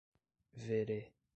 [0.63, 1.13] Verê